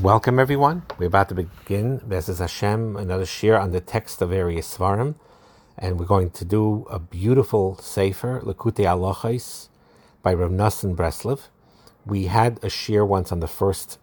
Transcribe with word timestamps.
Welcome, 0.00 0.38
everyone. 0.38 0.84
We're 0.96 1.06
about 1.06 1.28
to 1.30 1.34
begin 1.34 1.98
Bezes 1.98 2.38
Hashem, 2.38 2.96
another 2.96 3.26
shir 3.26 3.56
on 3.56 3.72
the 3.72 3.80
text 3.80 4.22
of 4.22 4.30
various 4.30 4.76
svarim, 4.76 5.16
and 5.76 5.98
we're 5.98 6.06
going 6.06 6.30
to 6.30 6.44
do 6.44 6.86
a 6.88 7.00
beautiful 7.00 7.76
sefer, 7.78 8.40
Likutei 8.40 8.84
Halachos, 8.84 9.68
by 10.22 10.32
Rav 10.34 10.52
Nassan 10.52 10.94
Breslev. 10.94 11.48
We 12.06 12.26
had 12.26 12.62
a 12.62 12.70
shir 12.70 13.04
once 13.04 13.32
on 13.32 13.40
the 13.40 13.48
first 13.48 13.98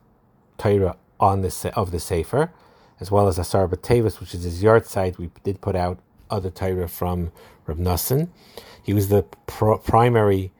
Torah 0.58 0.98
on 1.18 1.44
the 1.44 1.72
of 1.78 1.92
the 1.92 2.02
sefer, 2.02 2.52
as 3.00 3.10
well 3.10 3.30
as 3.30 3.40
Asar 3.40 3.66
Batavis, 3.70 4.20
which 4.20 4.36
is 4.36 4.44
his 4.44 4.62
yahrzeit. 4.62 5.18
We 5.18 5.32
did 5.46 5.62
put 5.62 5.78
out 5.78 6.00
other 6.30 6.50
Torah 6.50 6.90
from 6.90 7.32
Rav 7.66 7.78
Nassan. 7.78 8.28
He 8.84 8.94
was 8.94 9.08
the 9.08 9.24
primary 9.24 10.52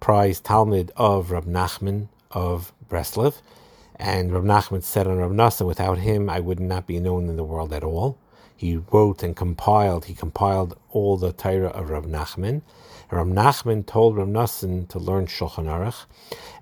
prize 0.00 0.40
Talmud 0.40 0.92
of 0.94 1.30
Rav 1.30 1.46
Nachman 1.46 2.08
of 2.32 2.74
Breslev 2.86 3.40
and 3.96 4.32
Rav 4.32 4.44
Nachman 4.44 4.82
said 4.82 5.06
on 5.06 5.18
Rav 5.18 5.30
Nassan, 5.30 5.66
without 5.66 5.98
him, 5.98 6.28
I 6.28 6.40
would 6.40 6.60
not 6.60 6.86
be 6.86 6.98
known 6.98 7.28
in 7.28 7.36
the 7.36 7.44
world 7.44 7.72
at 7.72 7.84
all. 7.84 8.18
He 8.56 8.76
wrote 8.76 9.22
and 9.22 9.36
compiled, 9.36 10.06
he 10.06 10.14
compiled 10.14 10.78
all 10.90 11.16
the 11.16 11.32
Torah 11.32 11.68
of 11.68 11.90
Rav 11.90 12.04
Nachman. 12.04 12.62
Rav 13.10 13.26
Nachman 13.26 13.86
told 13.86 14.16
Rav 14.16 14.28
Nassan 14.28 14.88
to 14.88 14.98
learn 14.98 15.26
Shulchan 15.26 15.66
Aruch 15.66 16.06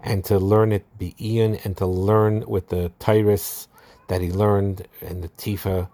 and 0.02 0.24
to 0.24 0.38
learn 0.38 0.72
it 0.72 0.84
Be'iyun 0.98 1.64
and 1.64 1.76
to 1.78 1.86
learn 1.86 2.46
with 2.46 2.68
the 2.68 2.92
Tyrus 2.98 3.68
that 4.08 4.20
he 4.20 4.30
learned 4.30 4.86
in 5.00 5.22
the 5.22 5.28
Tifa 5.30 5.88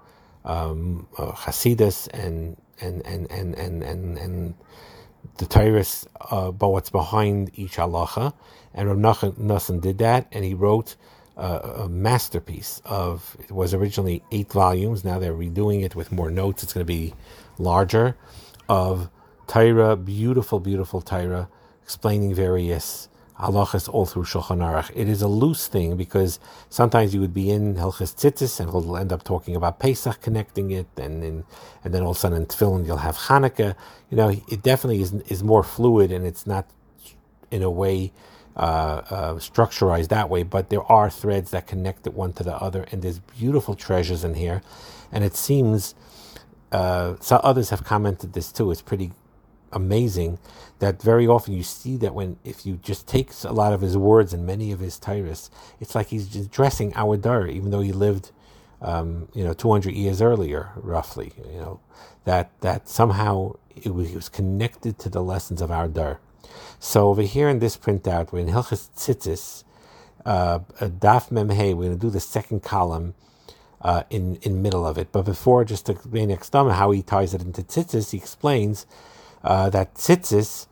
um, 0.44 1.06
uh, 1.18 1.32
Hasidus 1.32 2.08
and 2.08 2.56
and 2.80 3.04
and 3.06 3.30
and 3.30 3.54
and 3.54 3.82
and, 3.82 4.18
and 4.18 4.54
the 5.36 5.46
Tyrus, 5.46 6.06
uh, 6.30 6.50
but 6.50 6.68
what's 6.70 6.90
behind 6.90 7.50
each 7.54 7.76
halacha. 7.76 8.32
And 8.74 8.88
Rav 8.88 9.20
Nassan 9.36 9.80
did 9.80 9.98
that, 9.98 10.26
and 10.32 10.44
he 10.44 10.54
wrote 10.54 10.96
a 11.38 11.88
masterpiece 11.88 12.82
of 12.84 13.36
it 13.38 13.52
was 13.52 13.72
originally 13.72 14.22
eight 14.32 14.52
volumes 14.52 15.04
now 15.04 15.18
they're 15.18 15.32
redoing 15.32 15.84
it 15.84 15.94
with 15.94 16.10
more 16.10 16.30
notes 16.30 16.62
it's 16.64 16.72
going 16.72 16.84
to 16.84 16.92
be 16.92 17.14
larger 17.58 18.16
of 18.68 19.08
Torah 19.46 19.96
beautiful 19.96 20.58
beautiful 20.58 21.00
Torah 21.00 21.48
explaining 21.82 22.34
various 22.34 23.08
halachas 23.40 23.88
all 23.88 24.04
through 24.04 24.24
Shulchan 24.24 24.58
Aruch. 24.58 24.90
It 24.94 25.08
is 25.08 25.22
a 25.22 25.28
loose 25.28 25.68
thing 25.68 25.96
because 25.96 26.40
sometimes 26.68 27.14
you 27.14 27.20
would 27.20 27.32
be 27.32 27.50
in 27.50 27.76
Hilchas 27.76 28.14
Tzitzis 28.14 28.58
and 28.58 28.72
we'll 28.72 28.96
end 28.96 29.12
up 29.12 29.22
talking 29.22 29.54
about 29.54 29.78
Pesach, 29.78 30.20
connecting 30.20 30.70
it, 30.70 30.88
and 30.96 31.22
and, 31.22 31.44
and 31.84 31.94
then 31.94 32.02
all 32.02 32.10
of 32.10 32.16
a 32.16 32.20
sudden 32.20 32.38
in 32.42 32.46
Tefillin 32.46 32.84
you'll 32.86 32.98
have 32.98 33.16
Hanukkah. 33.16 33.74
You 34.10 34.16
know, 34.16 34.28
it 34.28 34.62
definitely 34.62 35.02
is 35.02 35.12
is 35.28 35.42
more 35.42 35.62
fluid 35.62 36.10
and 36.10 36.26
it's 36.26 36.46
not 36.46 36.68
in 37.50 37.62
a 37.62 37.70
way 37.70 38.12
uh, 38.58 39.02
uh, 39.10 39.34
structurized 39.34 40.08
that 40.08 40.28
way, 40.28 40.42
but 40.42 40.70
there 40.70 40.82
are 40.84 41.10
threads 41.10 41.52
that 41.52 41.66
connect 41.66 42.06
it 42.06 42.14
one 42.14 42.32
to 42.34 42.44
the 42.44 42.56
other, 42.56 42.86
and 42.92 43.02
there's 43.02 43.20
beautiful 43.20 43.74
treasures 43.74 44.24
in 44.24 44.34
here. 44.34 44.62
And 45.12 45.24
it 45.24 45.36
seems, 45.36 45.94
uh, 46.72 47.16
some 47.20 47.40
others 47.44 47.70
have 47.70 47.84
commented 47.84 48.34
this 48.34 48.52
too. 48.52 48.70
It's 48.72 48.82
pretty 48.82 49.12
amazing 49.72 50.38
that 50.80 51.02
very 51.02 51.26
often 51.26 51.54
you 51.54 51.62
see 51.62 51.96
that 51.98 52.14
when 52.14 52.38
if 52.44 52.66
you 52.66 52.76
just 52.82 53.06
take 53.06 53.30
a 53.44 53.52
lot 53.52 53.72
of 53.72 53.80
his 53.80 53.96
words 53.96 54.32
and 54.34 54.46
many 54.46 54.72
of 54.72 54.80
his 54.80 54.98
tyrus, 54.98 55.50
it's 55.80 55.94
like 55.94 56.08
he's 56.08 56.34
addressing 56.36 56.92
our 56.96 57.16
dar, 57.16 57.46
even 57.46 57.70
though 57.70 57.80
he 57.80 57.92
lived, 57.92 58.32
um, 58.82 59.28
you 59.34 59.44
know, 59.44 59.52
200 59.54 59.94
years 59.94 60.22
earlier, 60.22 60.70
roughly. 60.76 61.32
You 61.52 61.58
know, 61.60 61.80
that 62.24 62.50
that 62.60 62.88
somehow 62.88 63.56
it 63.76 63.94
was, 63.94 64.10
it 64.10 64.16
was 64.16 64.28
connected 64.28 64.98
to 65.00 65.08
the 65.08 65.22
lessons 65.22 65.62
of 65.62 65.70
our 65.70 65.88
dar. 65.88 66.20
So 66.78 67.08
over 67.08 67.22
here 67.22 67.48
in 67.48 67.58
this 67.58 67.76
printout, 67.76 68.32
we're 68.32 68.40
in 68.40 68.48
Hilchas 68.48 68.90
Tzitzis, 68.96 69.64
uh, 70.24 70.60
Daf 70.80 71.30
Memhe. 71.30 71.74
We're 71.74 71.86
going 71.86 71.92
to 71.92 71.96
do 71.96 72.10
the 72.10 72.20
second 72.20 72.62
column 72.62 73.14
uh, 73.80 74.02
in 74.10 74.36
in 74.42 74.62
middle 74.62 74.86
of 74.86 74.98
it. 74.98 75.12
But 75.12 75.22
before, 75.22 75.64
just 75.64 75.86
to 75.86 75.92
explain 75.92 76.30
how 76.70 76.90
he 76.90 77.02
ties 77.02 77.34
it 77.34 77.42
into 77.42 77.62
Tzitzis, 77.62 78.10
he 78.10 78.18
explains 78.18 78.86
uh, 79.44 79.70
that 79.70 79.94
Tzitzis, 79.94 80.66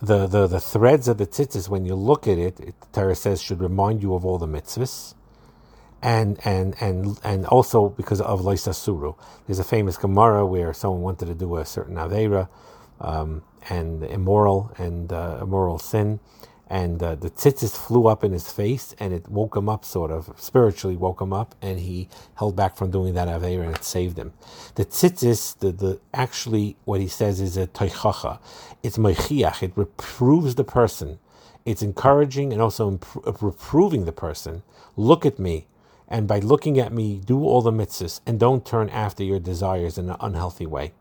the, 0.00 0.26
the 0.26 0.46
the 0.46 0.60
threads 0.60 1.08
of 1.08 1.18
the 1.18 1.26
Tzitzis, 1.26 1.68
when 1.68 1.84
you 1.84 1.94
look 1.94 2.26
at 2.26 2.38
it, 2.38 2.60
it 2.60 2.80
the 2.80 2.86
Torah 2.92 3.14
says 3.14 3.42
should 3.42 3.60
remind 3.60 4.02
you 4.02 4.14
of 4.14 4.24
all 4.24 4.38
the 4.38 4.46
mitzvahs. 4.46 5.14
And 6.04 6.40
and 6.44 6.74
and 6.80 7.20
and 7.22 7.46
also 7.46 7.90
because 7.90 8.20
of 8.20 8.40
Loisasuru. 8.40 9.16
There's 9.46 9.60
a 9.60 9.64
famous 9.64 9.96
Gemara 9.96 10.44
where 10.44 10.74
someone 10.74 11.00
wanted 11.02 11.26
to 11.26 11.34
do 11.34 11.56
a 11.56 11.64
certain 11.64 11.94
Aveira, 11.94 12.48
um, 13.00 13.44
and 13.68 14.02
immoral 14.04 14.72
and 14.78 15.12
uh, 15.12 15.38
immoral 15.42 15.78
sin. 15.78 16.20
And 16.68 17.02
uh, 17.02 17.16
the 17.16 17.28
tzitzis 17.28 17.76
flew 17.76 18.06
up 18.06 18.24
in 18.24 18.32
his 18.32 18.50
face, 18.50 18.94
and 18.98 19.12
it 19.12 19.28
woke 19.28 19.56
him 19.56 19.68
up, 19.68 19.84
sort 19.84 20.10
of 20.10 20.32
spiritually 20.38 20.96
woke 20.96 21.20
him 21.20 21.30
up, 21.30 21.54
and 21.60 21.78
he 21.78 22.08
held 22.36 22.56
back 22.56 22.76
from 22.76 22.90
doing 22.90 23.12
that 23.12 23.28
aver, 23.28 23.62
and 23.62 23.76
it 23.76 23.84
saved 23.84 24.18
him. 24.18 24.32
The 24.76 24.86
tzitzis, 24.86 25.58
the, 25.58 25.70
the 25.70 26.00
actually 26.14 26.76
what 26.84 27.02
he 27.02 27.08
says 27.08 27.42
is 27.42 27.58
a 27.58 27.66
toichacha. 27.66 28.38
It's 28.82 28.96
moichiach. 28.96 29.62
It 29.62 29.72
reproves 29.76 30.54
the 30.54 30.64
person. 30.64 31.18
It's 31.66 31.82
encouraging 31.82 32.54
and 32.54 32.62
also 32.62 32.98
reproving 33.42 34.06
the 34.06 34.12
person. 34.12 34.62
Look 34.96 35.26
at 35.26 35.38
me, 35.38 35.66
and 36.08 36.26
by 36.26 36.38
looking 36.38 36.78
at 36.80 36.92
me, 36.92 37.20
do 37.24 37.44
all 37.44 37.60
the 37.60 37.70
mitzvahs, 37.70 38.20
and 38.26 38.40
don't 38.40 38.64
turn 38.64 38.88
after 38.88 39.22
your 39.22 39.40
desires 39.40 39.98
in 39.98 40.08
an 40.08 40.16
unhealthy 40.20 40.66
way. 40.66 40.92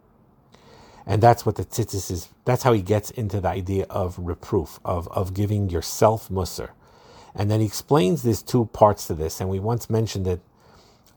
And 1.05 1.21
that's 1.21 1.45
what 1.45 1.55
the 1.55 1.65
tzitzis 1.65 2.11
is. 2.11 2.29
That's 2.45 2.63
how 2.63 2.73
he 2.73 2.81
gets 2.81 3.09
into 3.11 3.41
the 3.41 3.49
idea 3.49 3.85
of 3.89 4.17
reproof, 4.19 4.79
of, 4.85 5.07
of 5.09 5.33
giving 5.33 5.69
yourself 5.69 6.29
musr. 6.29 6.69
And 7.33 7.49
then 7.49 7.59
he 7.59 7.65
explains 7.65 8.23
these 8.23 8.41
two 8.41 8.65
parts 8.65 9.07
to 9.07 9.13
this. 9.13 9.39
And 9.41 9.49
we 9.49 9.59
once 9.59 9.89
mentioned 9.89 10.25
that 10.25 10.39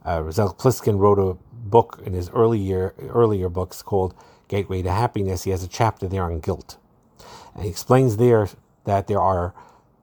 uh, 0.03 0.19
Rozal 0.19 0.57
Pliskin 0.57 0.97
wrote 0.99 1.19
a 1.19 1.37
book 1.53 2.01
in 2.05 2.13
his 2.13 2.29
earlier 2.29 2.93
earlier 3.09 3.49
books 3.49 3.81
called 3.81 4.13
Gateway 4.47 4.81
to 4.83 4.91
Happiness. 4.91 5.43
He 5.43 5.51
has 5.51 5.63
a 5.63 5.67
chapter 5.67 6.07
there 6.07 6.23
on 6.23 6.39
guilt. 6.39 6.77
And 7.53 7.63
he 7.63 7.69
explains 7.69 8.17
there 8.17 8.47
that 8.85 9.07
there 9.07 9.21
are 9.21 9.53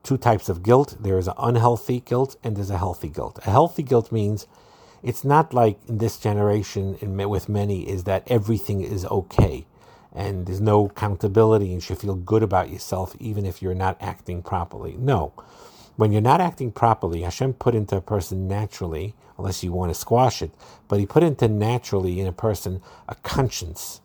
two 0.03 0.17
types 0.17 0.49
of 0.49 0.61
guilt. 0.61 0.97
There 0.99 1.17
is 1.17 1.27
an 1.27 1.35
unhealthy 1.37 2.01
guilt 2.01 2.35
and 2.43 2.55
there's 2.55 2.69
a 2.69 2.77
healthy 2.77 3.09
guilt. 3.09 3.39
A 3.45 3.49
healthy 3.49 3.83
guilt 3.83 4.11
means 4.11 4.47
it's 5.01 5.23
not 5.23 5.53
like 5.53 5.79
in 5.87 5.97
this 5.97 6.17
generation 6.17 6.97
in, 7.01 7.17
with 7.29 7.49
many 7.49 7.89
is 7.89 8.03
that 8.03 8.23
everything 8.27 8.81
is 8.81 9.05
okay 9.05 9.65
and 10.15 10.45
there's 10.45 10.61
no 10.61 10.87
accountability 10.87 11.65
and 11.67 11.75
you 11.75 11.81
should 11.81 11.99
feel 11.99 12.15
good 12.15 12.43
about 12.43 12.69
yourself 12.71 13.15
even 13.19 13.45
if 13.45 13.61
you're 13.61 13.75
not 13.75 13.97
acting 14.01 14.43
properly. 14.43 14.95
No. 14.99 15.33
When 15.97 16.11
you're 16.11 16.21
not 16.21 16.41
acting 16.41 16.71
properly, 16.71 17.21
Hashem 17.23 17.55
put 17.55 17.75
into 17.75 17.97
a 17.97 18.01
person 18.01 18.47
naturally, 18.47 19.15
unless 19.37 19.63
you 19.63 19.73
want 19.73 19.91
to 19.93 19.99
squash 19.99 20.41
it, 20.41 20.51
but 20.87 20.99
He 20.99 21.05
put 21.07 21.23
into 21.23 21.47
naturally 21.49 22.19
in 22.19 22.27
a 22.27 22.33
person 22.33 22.81
a 23.09 23.15
conscience. 23.15 24.01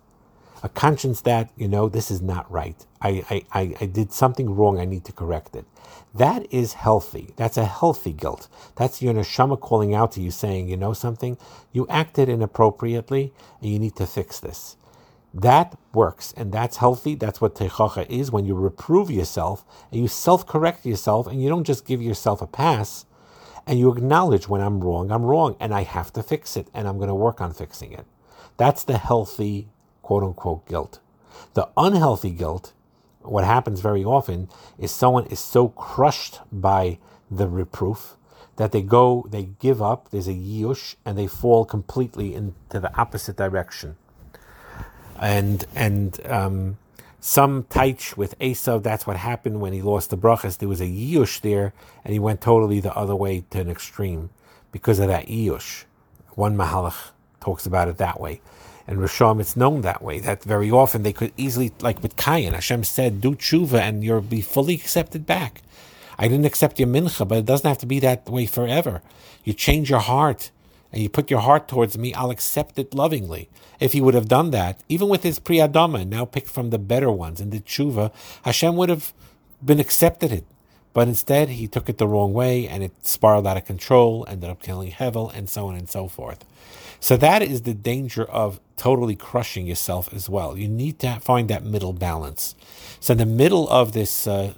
A 0.62 0.70
conscience 0.70 1.22
that, 1.22 1.50
you 1.56 1.68
know, 1.68 1.88
this 1.88 2.10
is 2.10 2.22
not 2.22 2.50
right. 2.50 2.86
I, 3.02 3.44
I, 3.52 3.76
I 3.80 3.86
did 3.86 4.12
something 4.12 4.50
wrong, 4.56 4.80
I 4.80 4.86
need 4.86 5.04
to 5.06 5.12
correct 5.12 5.56
it. 5.56 5.66
That 6.14 6.52
is 6.52 6.74
healthy. 6.74 7.34
That's 7.36 7.58
a 7.58 7.66
healthy 7.66 8.12
guilt. 8.12 8.48
That's 8.76 9.02
your 9.02 9.14
neshama 9.14 9.60
calling 9.60 9.94
out 9.94 10.12
to 10.14 10.22
you 10.22 10.32
saying, 10.32 10.68
you 10.68 10.76
know 10.78 10.94
something? 10.94 11.38
You 11.72 11.86
acted 11.90 12.28
inappropriately 12.30 13.34
and 13.62 13.70
you 13.72 13.78
need 13.78 13.96
to 13.96 14.06
fix 14.06 14.40
this. 14.40 14.77
That 15.34 15.78
works 15.92 16.32
and 16.36 16.52
that's 16.52 16.78
healthy. 16.78 17.14
That's 17.14 17.40
what 17.40 17.54
Teichacha 17.54 18.08
is 18.08 18.32
when 18.32 18.46
you 18.46 18.54
reprove 18.54 19.10
yourself 19.10 19.64
and 19.92 20.00
you 20.00 20.08
self 20.08 20.46
correct 20.46 20.86
yourself 20.86 21.26
and 21.26 21.42
you 21.42 21.48
don't 21.48 21.64
just 21.66 21.86
give 21.86 22.02
yourself 22.02 22.42
a 22.42 22.46
pass 22.46 23.04
and 23.66 23.78
you 23.78 23.92
acknowledge 23.92 24.48
when 24.48 24.62
I'm 24.62 24.80
wrong, 24.80 25.12
I'm 25.12 25.24
wrong 25.24 25.56
and 25.60 25.74
I 25.74 25.82
have 25.82 26.12
to 26.14 26.22
fix 26.22 26.56
it 26.56 26.68
and 26.74 26.88
I'm 26.88 26.96
going 26.96 27.08
to 27.08 27.14
work 27.14 27.40
on 27.40 27.52
fixing 27.52 27.92
it. 27.92 28.06
That's 28.56 28.84
the 28.84 28.98
healthy 28.98 29.68
quote 30.02 30.24
unquote 30.24 30.66
guilt. 30.66 31.00
The 31.54 31.68
unhealthy 31.76 32.30
guilt, 32.30 32.72
what 33.20 33.44
happens 33.44 33.80
very 33.80 34.04
often 34.04 34.48
is 34.78 34.90
someone 34.90 35.26
is 35.26 35.40
so 35.40 35.68
crushed 35.68 36.40
by 36.50 36.98
the 37.30 37.48
reproof 37.48 38.16
that 38.56 38.72
they 38.72 38.82
go, 38.82 39.26
they 39.30 39.44
give 39.60 39.82
up, 39.82 40.10
there's 40.10 40.26
a 40.26 40.32
yush, 40.32 40.96
and 41.04 41.16
they 41.16 41.28
fall 41.28 41.64
completely 41.64 42.34
into 42.34 42.80
the 42.80 42.92
opposite 42.98 43.36
direction 43.36 43.96
and 45.20 45.64
and 45.74 46.24
um, 46.26 46.78
some 47.20 47.64
taich 47.64 48.16
with 48.16 48.38
Esav. 48.38 48.82
That's 48.82 49.06
what 49.06 49.16
happened 49.16 49.60
when 49.60 49.72
he 49.72 49.82
lost 49.82 50.10
the 50.10 50.16
brachas. 50.16 50.58
There 50.58 50.68
was 50.68 50.80
a 50.80 50.86
yush 50.86 51.40
there, 51.40 51.72
and 52.04 52.12
he 52.12 52.18
went 52.18 52.40
totally 52.40 52.80
the 52.80 52.94
other 52.96 53.16
way 53.16 53.44
to 53.50 53.60
an 53.60 53.70
extreme 53.70 54.30
because 54.72 54.98
of 54.98 55.08
that 55.08 55.26
yush. 55.26 55.84
One 56.30 56.56
mahalach 56.56 57.10
talks 57.40 57.66
about 57.66 57.88
it 57.88 57.98
that 57.98 58.20
way. 58.20 58.40
And 58.86 58.98
Rishon, 58.98 59.38
it's 59.40 59.56
known 59.56 59.82
that 59.82 60.02
way. 60.02 60.18
That 60.18 60.42
very 60.42 60.70
often 60.70 61.02
they 61.02 61.12
could 61.12 61.32
easily, 61.36 61.72
like 61.80 62.02
with 62.02 62.16
Kayin, 62.16 62.52
Hashem 62.52 62.84
said, 62.84 63.20
"Do 63.20 63.34
tshuva 63.34 63.80
and 63.80 64.02
you'll 64.02 64.22
be 64.22 64.40
fully 64.40 64.74
accepted 64.74 65.26
back." 65.26 65.62
I 66.18 66.26
didn't 66.26 66.46
accept 66.46 66.80
your 66.80 66.88
mincha, 66.88 67.28
but 67.28 67.38
it 67.38 67.44
doesn't 67.44 67.68
have 67.68 67.78
to 67.78 67.86
be 67.86 68.00
that 68.00 68.28
way 68.28 68.46
forever. 68.46 69.02
You 69.44 69.52
change 69.52 69.90
your 69.90 70.00
heart 70.00 70.50
and 70.92 71.02
you 71.02 71.08
put 71.08 71.30
your 71.30 71.40
heart 71.40 71.68
towards 71.68 71.98
me, 71.98 72.14
I'll 72.14 72.30
accept 72.30 72.78
it 72.78 72.94
lovingly. 72.94 73.48
If 73.80 73.92
he 73.92 74.00
would 74.00 74.14
have 74.14 74.28
done 74.28 74.50
that, 74.52 74.80
even 74.88 75.08
with 75.08 75.22
his 75.22 75.38
priyadama, 75.38 76.06
now 76.06 76.24
picked 76.24 76.48
from 76.48 76.70
the 76.70 76.78
better 76.78 77.10
ones 77.10 77.40
in 77.40 77.50
the 77.50 77.60
tshuva, 77.60 78.12
Hashem 78.42 78.76
would 78.76 78.88
have 78.88 79.12
been 79.64 79.80
accepted 79.80 80.32
it. 80.32 80.44
But 80.94 81.06
instead, 81.06 81.50
he 81.50 81.68
took 81.68 81.88
it 81.88 81.98
the 81.98 82.08
wrong 82.08 82.32
way 82.32 82.66
and 82.66 82.82
it 82.82 82.92
spiraled 83.02 83.46
out 83.46 83.56
of 83.56 83.66
control, 83.66 84.24
ended 84.26 84.50
up 84.50 84.62
killing 84.62 84.90
Hevel, 84.90 85.32
and 85.34 85.48
so 85.48 85.68
on 85.68 85.76
and 85.76 85.88
so 85.88 86.08
forth. 86.08 86.44
So 87.00 87.16
that 87.18 87.42
is 87.42 87.62
the 87.62 87.74
danger 87.74 88.24
of 88.24 88.58
totally 88.76 89.14
crushing 89.14 89.66
yourself 89.66 90.12
as 90.12 90.28
well. 90.28 90.56
You 90.56 90.68
need 90.68 90.98
to 91.00 91.20
find 91.20 91.48
that 91.48 91.64
middle 91.64 91.92
balance. 91.92 92.54
So 92.98 93.12
in 93.12 93.18
the 93.18 93.26
middle 93.26 93.68
of 93.68 93.92
this 93.92 94.26
uh, 94.26 94.54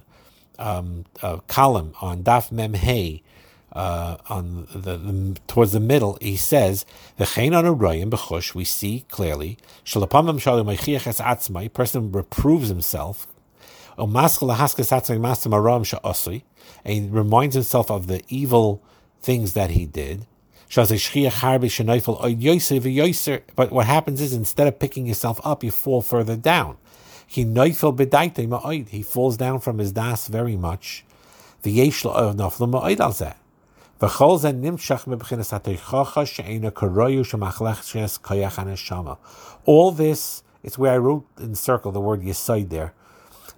um, 0.57 1.05
uh, 1.21 1.37
column 1.47 1.93
on 2.01 2.23
Daf 2.23 2.51
Mem 2.51 2.73
Hey, 2.73 3.21
uh, 3.73 4.17
on 4.29 4.67
the, 4.73 4.97
the, 4.97 5.39
towards 5.47 5.71
the 5.71 5.79
middle, 5.79 6.17
he 6.21 6.35
says 6.35 6.85
the 7.17 7.25
chein 7.25 7.53
on 7.53 7.63
royim 7.63 8.09
b'chush. 8.09 8.53
We 8.53 8.65
see 8.65 9.05
clearly 9.09 9.57
shalapamim 9.85 10.39
shalim 10.39 11.07
es 11.07 11.21
atzmai. 11.21 11.73
Person 11.73 12.11
reproves 12.11 12.69
himself. 12.69 13.27
And 13.97 14.13
reminds 17.13 17.55
himself 17.55 17.91
of 17.91 18.07
the 18.07 18.21
evil 18.29 18.81
things 19.21 19.53
that 19.53 19.71
he 19.71 19.85
did. 19.85 20.25
But 20.73 20.89
what 23.71 23.85
happens 23.85 24.21
is 24.21 24.33
instead 24.33 24.67
of 24.67 24.79
picking 24.79 25.05
yourself 25.05 25.41
up, 25.43 25.63
you 25.63 25.71
fall 25.71 26.01
further 26.01 26.37
down. 26.37 26.77
He 27.27 27.43
He 27.43 29.03
falls 29.03 29.37
down 29.37 29.59
from 29.59 29.77
his 29.77 29.91
das 29.91 30.27
very 30.27 30.55
much. 30.55 31.05
The 31.63 31.71
V'chol 34.01 34.39
zeh 34.39 34.51
nimshach 34.51 35.05
mebchinas 35.05 35.51
ha'teichacha 35.51 36.25
she'ena 36.25 36.71
karoyu. 36.71 37.23
All 39.65 39.91
this, 39.91 40.43
it's 40.63 40.75
where 40.79 40.93
I 40.93 40.97
wrote 40.97 41.27
in 41.39 41.53
circle 41.53 41.91
the 41.91 41.99
word 42.01 42.21
yisoid 42.23 42.69
there. 42.69 42.95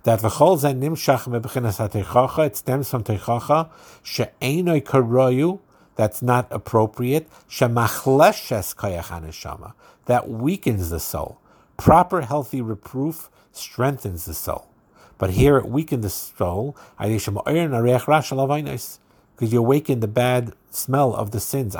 That 0.03 0.19
v'chol 0.19 0.59
zeh 0.59 0.77
nimshach 0.77 1.29
mebchinas 1.29 1.77
ha'teichacha, 1.77 2.47
it 2.47 2.57
stems 2.57 2.89
from 2.89 3.05
teichacha, 3.05 3.69
she'ena 4.03 4.81
karoyu, 4.81 5.61
that's 5.95 6.21
not 6.21 6.47
appropriate, 6.51 7.29
shemachleshes 7.49 8.75
kayach 8.75 9.05
haneshama, 9.05 9.71
that 10.07 10.27
weakens 10.27 10.89
the 10.89 10.99
soul. 10.99 11.39
Proper 11.77 12.19
healthy 12.19 12.61
reproof 12.61 13.29
strengthens 13.53 14.25
the 14.25 14.33
soul. 14.33 14.67
But 15.17 15.29
here 15.29 15.55
it 15.57 15.69
weakened 15.69 16.03
the 16.03 16.09
soul 16.09 16.75
because 19.43 19.51
you 19.51 19.59
awaken 19.59 19.99
the 19.99 20.07
bad 20.07 20.53
smell 20.75 21.13
of 21.15 21.31
the 21.31 21.39
sins. 21.39 21.75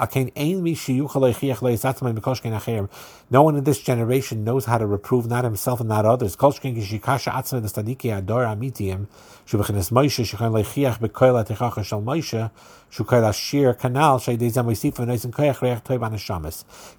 No 3.31 3.43
one 3.43 3.55
in 3.55 3.63
this 3.63 3.79
generation 3.79 4.43
knows 4.43 4.65
how 4.65 4.77
to 4.77 4.85
reprove 4.85 5.27
not 5.27 5.43
himself 5.43 5.79
and 5.79 5.89
not 5.89 6.05
others. 6.05 6.37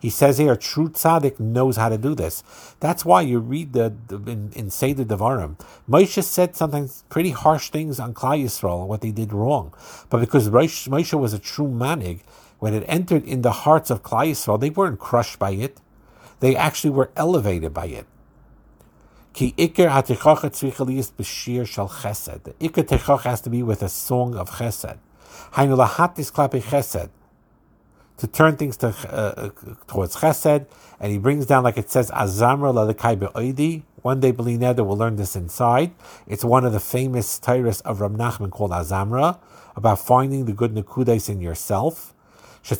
He 0.01 0.11
says 0.11 0.39
here, 0.39 0.57
true 0.57 0.89
tzaddik 0.89 1.39
knows 1.39 1.77
how 1.77 1.89
to 1.89 1.99
do 1.99 2.15
this. 2.17 2.43
That's 2.81 3.05
why 3.05 3.21
you 3.21 3.39
read 3.39 3.73
the, 3.75 3.95
the 4.09 4.17
in, 4.17 4.51
in 4.55 4.71
Seder 4.71 5.05
Devarim. 5.05 5.57
Moshe 5.89 6.23
said 6.25 6.57
sometimes 6.57 7.05
pretty 7.09 7.31
harsh 7.31 7.71
things 7.71 8.01
on 8.01 8.13
Klal 8.13 8.43
Yisrael 8.43 8.89
what 8.89 9.03
they 9.03 9.13
did 9.13 9.33
wrong. 9.33 9.73
But 10.11 10.19
because 10.19 10.51
Moshe 10.51 11.19
was 11.19 11.33
a 11.33 11.39
true 11.39 11.69
manig, 11.85 12.21
when 12.59 12.73
it 12.75 12.85
entered 12.87 13.25
in 13.25 13.43
the 13.43 13.53
hearts 13.65 13.91
of 13.91 14.03
Klal 14.03 14.31
Yisrael, 14.31 14.59
they 14.59 14.71
weren't 14.71 14.99
crushed 14.99 15.39
by 15.39 15.51
it. 15.51 15.81
They 16.41 16.57
actually 16.57 16.91
were 16.91 17.11
elevated 17.17 17.73
by 17.75 17.87
it. 17.87 18.07
The 19.35 19.53
ikir 19.59 19.89
techocha 22.91 23.23
has 23.23 23.41
to 23.41 23.51
be 23.51 23.63
with 23.63 23.83
a 23.83 23.89
song 23.89 24.37
of 24.37 24.51
chesed. 24.51 24.99
Hainu 25.55 25.77
lahatis 25.77 26.33
klape 26.33 26.63
chesed. 26.63 27.11
To 28.19 28.27
turn 28.29 28.57
things 28.57 28.77
to, 28.79 28.89
uh, 29.11 29.51
towards 29.89 30.17
chesed, 30.17 30.67
and 31.01 31.13
he 31.13 31.19
brings 31.19 31.47
down, 31.47 31.65
like 31.65 31.77
it 31.77 31.91
says, 31.91 32.11
azamra 32.13 32.73
be'oidi. 33.19 33.83
One 34.05 34.21
day, 34.21 34.31
Beli 34.33 34.59
Neder 34.59 34.85
will 34.87 34.99
learn 34.99 35.17
this 35.17 35.35
inside. 35.35 35.93
It's 36.27 36.45
one 36.45 36.67
of 36.67 36.75
the 36.75 36.79
famous 36.79 37.39
tyrus 37.39 37.81
of 37.81 38.03
Rav 38.03 38.13
Nachman 38.13 38.51
called 38.51 38.71
azamra, 38.71 39.39
about 39.75 39.99
finding 39.99 40.45
the 40.45 40.53
good 40.53 40.75
nekudes 40.75 41.31
in 41.31 41.41
yourself. 41.41 42.13
He 42.63 42.77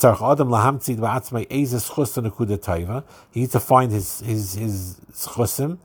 needs 3.41 3.53
to 3.53 3.61
find 3.61 3.91
his 3.91 4.21
his 4.21 4.53
his 4.53 5.01
schusim 5.15 5.79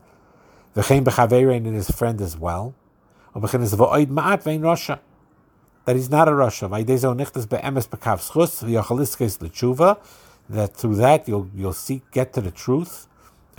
V'chein 0.76 1.04
b'chaverein 1.04 1.66
in 1.66 1.72
his 1.72 1.90
friend 1.90 2.20
as 2.20 2.36
well. 2.36 2.74
That 3.34 3.60
he's 5.96 6.10
not 6.10 6.28
a 6.28 6.34
Russia. 6.34 6.68
That 10.50 10.76
through 10.76 10.96
that 10.96 11.28
you'll 11.28 11.48
you'll 11.54 11.72
seek 11.72 12.10
get 12.10 12.34
to 12.34 12.42
the 12.42 12.50
truth, 12.50 13.06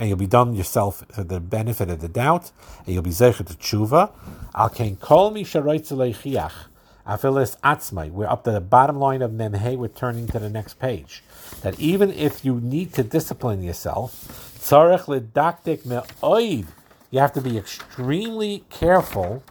and 0.02 0.08
you'll 0.08 0.18
be 0.18 0.26
done 0.26 0.52
yourself 0.52 1.04
for 1.12 1.22
the 1.22 1.38
benefit 1.38 1.88
of 1.88 2.00
the 2.00 2.08
doubt, 2.08 2.50
and 2.78 2.88
you'll 2.88 3.04
be 3.04 3.10
zeichet 3.10 3.46
to 3.46 3.54
tshuva. 3.54 4.10
Al 4.52 4.68
kein 4.68 4.96
kol 4.96 5.30
mi 5.30 5.44
sharoitz 5.44 5.92
leichiach. 5.92 6.66
Afilis 7.06 7.56
atzmai. 7.60 8.10
We're 8.10 8.26
up 8.26 8.42
to 8.42 8.50
the 8.50 8.60
bottom 8.60 8.96
line 8.98 9.22
of 9.22 9.30
Memhe. 9.30 9.76
We're 9.76 9.86
turning 9.86 10.26
to 10.26 10.40
the 10.40 10.50
next 10.50 10.80
page. 10.80 11.22
That 11.60 11.78
even 11.78 12.10
if 12.10 12.44
you 12.44 12.60
need 12.60 12.92
to 12.94 13.04
discipline 13.04 13.62
yourself, 13.62 14.58
tzarech 14.58 15.04
ledaktik 15.04 15.86
me'oid 15.86 16.66
you 17.12 17.20
have 17.20 17.32
to 17.34 17.40
be 17.40 17.56
extremely 17.56 18.64
careful. 18.70 19.44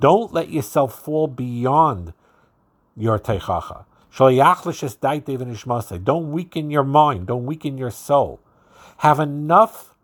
Don't 0.00 0.32
let 0.32 0.50
yourself 0.50 1.04
fall 1.04 1.28
beyond 1.28 2.12
your 2.96 3.18
teichacha. 3.20 3.84
Don't 6.04 6.32
weaken 6.32 6.70
your 6.70 6.84
mind. 6.84 7.26
Don't 7.26 7.46
weaken 7.46 7.78
your 7.78 7.90
soul. 7.90 8.40
Have 8.98 9.20
enough 9.20 9.94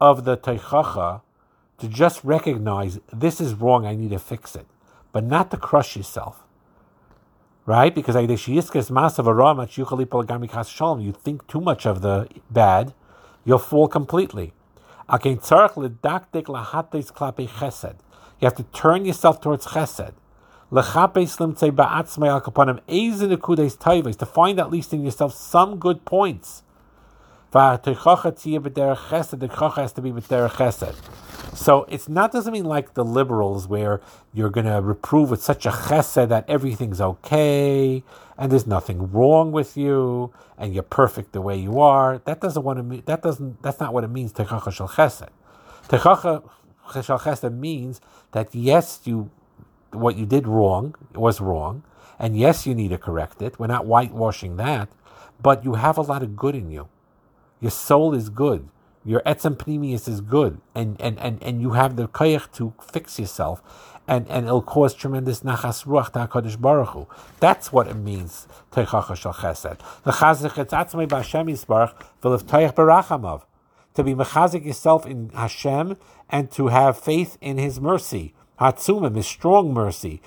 of 0.00 0.24
the 0.24 0.36
teichacha 0.36 1.20
to 1.78 1.88
just 1.88 2.24
recognize 2.24 2.98
this 3.12 3.40
is 3.40 3.54
wrong. 3.54 3.86
I 3.86 3.94
need 3.94 4.10
to 4.10 4.18
fix 4.18 4.56
it, 4.56 4.66
but 5.12 5.24
not 5.24 5.50
to 5.50 5.56
crush 5.56 5.96
yourself 5.96 6.46
right? 7.66 7.94
Because 7.94 8.14
you 8.14 8.26
think 11.12 11.46
too 11.48 11.60
much 11.60 11.86
of 11.86 12.00
the 12.00 12.28
bad, 12.50 12.94
you'll 13.44 13.58
fall 13.58 13.88
completely. 13.88 14.54
You 15.08 15.18
have 18.42 18.54
to 18.54 18.62
turn 18.72 19.04
yourself 19.04 19.40
towards 19.40 19.66
chesed. 19.66 20.12
To 20.68 20.78
find 24.26 24.58
at 24.58 24.70
least 24.70 24.92
in 24.92 25.04
yourself 25.04 25.34
some 25.34 25.78
good 25.78 26.04
points. 26.04 26.62
So 31.54 31.86
it's 31.88 32.08
not 32.08 32.32
doesn't 32.32 32.52
mean 32.52 32.64
like 32.64 32.94
the 32.94 33.04
liberals 33.04 33.68
where 33.68 34.00
you're 34.34 34.50
going 34.50 34.66
to 34.66 34.80
reprove 34.82 35.30
with 35.30 35.40
such 35.42 35.64
a 35.66 35.70
chesed 35.70 36.28
that 36.28 36.44
everything's 36.48 37.00
okay 37.00 38.02
and 38.36 38.50
there's 38.50 38.66
nothing 38.66 39.10
wrong 39.12 39.52
with 39.52 39.76
you 39.76 40.32
and 40.58 40.74
you're 40.74 40.82
perfect 40.82 41.32
the 41.32 41.40
way 41.40 41.56
you 41.56 41.80
are. 41.80 42.18
That 42.18 42.40
doesn't 42.40 42.64
want 42.64 42.78
to 42.78 42.82
mean 42.82 43.04
that 43.06 43.22
doesn't 43.22 43.62
that's 43.62 43.78
not 43.78 43.94
what 43.94 44.02
it 44.02 44.08
means 44.08 44.32
techacha 44.32 44.72
shel 44.72 44.88
chesed. 44.88 45.28
Techacha 45.88 46.42
shel 47.04 47.20
chesed 47.20 47.56
means 47.56 48.00
that 48.32 48.52
yes, 48.54 49.00
you 49.04 49.30
what 49.96 50.16
you 50.16 50.26
did 50.26 50.46
wrong 50.46 50.94
was 51.14 51.40
wrong, 51.40 51.82
and 52.18 52.36
yes, 52.36 52.66
you 52.66 52.74
need 52.74 52.88
to 52.88 52.98
correct 52.98 53.42
it. 53.42 53.58
We're 53.58 53.66
not 53.66 53.86
whitewashing 53.86 54.56
that, 54.56 54.88
but 55.40 55.64
you 55.64 55.74
have 55.74 55.98
a 55.98 56.02
lot 56.02 56.22
of 56.22 56.36
good 56.36 56.54
in 56.54 56.70
you. 56.70 56.88
Your 57.60 57.70
soul 57.70 58.14
is 58.14 58.28
good 58.28 58.68
your 59.06 59.20
etzem 59.20 59.56
pnimius 59.56 60.08
is 60.08 60.20
good, 60.20 60.60
and, 60.74 61.00
and, 61.00 61.16
and, 61.20 61.40
and 61.40 61.62
you 61.62 61.70
have 61.70 61.94
the 61.94 62.08
koyach 62.08 62.52
to 62.54 62.74
fix 62.82 63.20
yourself, 63.20 63.62
and, 64.08 64.28
and 64.28 64.46
it'll 64.46 64.60
cause 64.60 64.94
tremendous 64.94 65.40
nachas 65.40 65.86
ruach 65.86 66.10
to 66.12 66.58
Baruch 66.58 66.88
Hu. 66.88 67.06
That's 67.38 67.72
what 67.72 67.86
it 67.86 67.94
means, 67.94 68.48
teichacha 68.72 69.14
shal 69.14 69.32
chesed. 69.32 69.78
The 70.02 70.10
chazich 70.10 70.54
etzatzmei 70.54 71.06
b'Hashem 71.06 71.48
yisbarach 71.48 71.94
v'lev 72.20 72.42
toich 72.42 72.74
barachamav. 72.74 73.42
To 73.94 74.02
be 74.02 74.12
mechazik 74.12 74.66
yourself 74.66 75.06
in 75.06 75.30
Hashem 75.30 75.96
and 76.28 76.50
to 76.50 76.66
have 76.66 76.98
faith 76.98 77.38
in 77.40 77.58
His 77.58 77.80
mercy. 77.80 78.34
Hatzumim, 78.60 79.16
His 79.16 79.26
strong 79.26 79.72
mercy. 79.72 80.20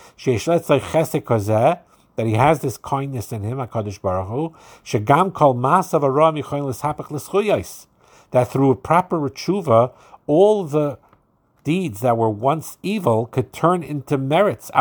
That 2.16 2.26
he 2.26 2.34
has 2.34 2.60
this 2.60 2.78
kindness 2.78 3.32
in 3.32 3.44
him, 3.44 3.60
HaKadosh 3.60 4.02
Baruch 4.02 4.28
Hu, 4.28 4.54
shegam 4.84 5.34
kol 5.34 5.56
masav 5.56 6.02
l'shapach 6.04 7.12
l'schuyos 7.12 7.88
that 8.32 8.50
through 8.50 8.72
a 8.72 8.76
proper 8.76 9.18
tshuva, 9.30 9.92
all 10.28 10.64
the 10.64 10.98
deeds 11.64 12.02
that 12.02 12.18
were 12.18 12.30
once 12.30 12.78
evil 12.82 13.26
could 13.26 13.52
turn 13.52 13.84
into 13.84 14.18
merits. 14.18 14.72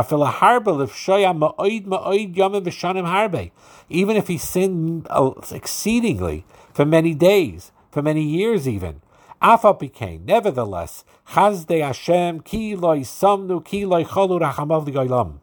Even 3.91 4.17
if 4.17 4.29
he 4.29 4.39
sinned 4.39 5.07
uh, 5.11 5.31
exceedingly 5.51 6.45
for 6.73 6.85
many 6.85 7.15
days, 7.15 7.73
for 7.91 8.03
many 8.03 8.23
years 8.23 8.69
even. 8.69 9.01
Nevertheless, 9.41 11.05
Chazde 11.29 11.85
Hashem 11.85 12.41
ki 12.41 12.75
loy 12.75 13.01
samnu 13.01 13.65
ki 13.65 13.87
loy 13.87 14.05
cholu 14.05 14.41
rachamav 14.41 14.87
ligoylam. 14.87 15.39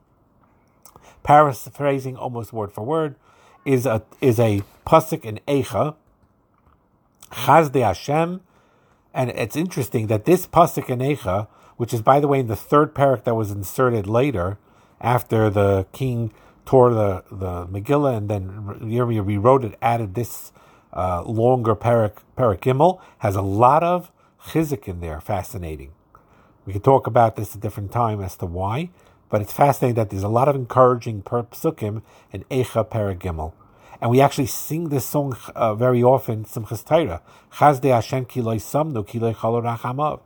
Paraphrasing 1.23 2.15
almost 2.17 2.53
word 2.53 2.71
for 2.71 2.83
word, 2.83 3.15
is 3.63 3.85
a 3.85 4.03
is 4.21 4.39
a 4.39 4.63
pasuk 4.85 5.23
in 5.23 5.39
Eicha. 5.47 5.95
Chazde 7.31 7.81
Hashem, 7.81 8.41
and 9.13 9.29
it's 9.31 9.55
interesting 9.55 10.07
that 10.07 10.25
this 10.25 10.45
pasuk 10.45 10.89
in 10.89 10.99
Eicha, 10.99 11.47
which 11.77 11.93
is 11.93 12.01
by 12.01 12.19
the 12.19 12.27
way 12.27 12.39
in 12.39 12.47
the 12.47 12.55
third 12.55 12.93
parak 12.93 13.23
that 13.23 13.35
was 13.35 13.49
inserted 13.49 14.07
later, 14.07 14.57
after 15.01 15.49
the 15.49 15.87
king 15.93 16.31
tore 16.65 16.93
the 16.93 17.23
the 17.31 17.65
Megillah 17.67 18.17
and 18.17 18.29
then 18.29 18.49
Yirmiyah 18.81 19.25
rewrote 19.25 19.63
it, 19.63 19.77
added 19.81 20.15
this 20.15 20.51
uh, 20.95 21.23
longer 21.23 21.75
parak 21.75 23.01
has 23.19 23.35
a 23.35 23.41
lot 23.41 23.83
of 23.83 24.11
chizik 24.47 24.87
in 24.87 25.01
there, 25.01 25.19
fascinating. 25.19 25.91
We 26.65 26.73
could 26.73 26.83
talk 26.83 27.05
about 27.07 27.35
this 27.35 27.53
a 27.55 27.57
different 27.57 27.91
time 27.91 28.21
as 28.21 28.35
to 28.37 28.45
why, 28.45 28.89
but 29.29 29.41
it's 29.41 29.53
fascinating 29.53 29.95
that 29.95 30.09
there's 30.09 30.23
a 30.23 30.27
lot 30.29 30.47
of 30.47 30.55
encouraging 30.55 31.21
psukim 31.21 32.01
in 32.31 32.43
Eicha 32.45 32.87
parak 32.87 33.19
Gimel. 33.19 33.53
And 34.01 34.11
we 34.11 34.21
actually 34.21 34.47
sing 34.47 34.89
this 34.89 35.05
song 35.05 35.37
uh, 35.55 35.73
very 35.73 36.03
often, 36.03 36.45
Simchas 36.45 36.85
Torah. 36.85 37.21
Chazde 37.53 37.93
Hashem 37.93 38.25
ki 38.25 38.41
loy 38.41 38.57
samnu 38.57 39.07
ki 39.07 39.19
loy 39.19 39.33
chalo 39.33 39.63
rachamav. 39.63 40.21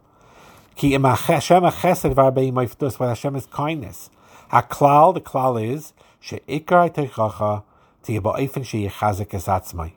Ki 0.75 0.93
im 0.93 1.03
Hashem 1.03 1.63
chesed 1.63 2.13
varbei 2.15 2.51
moiftus, 2.51 2.99
what 2.99 3.09
Hashem 3.09 3.35
is 3.35 3.45
kindness. 3.45 4.09
Haklal, 4.51 5.13
the 5.13 5.21
klal 5.21 5.63
is, 5.63 5.93
she'ikar 6.19 6.89
teichacha, 6.89 7.63
tiyaba'ifin 8.03 8.65
she'yichazik 8.65 9.29
esatzmai. 9.29 9.93